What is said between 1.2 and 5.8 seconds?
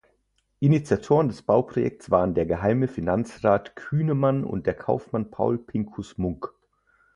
des Bauprojekts waren der Geheime Finanzrat Kühnemann und der Kaufmann Paul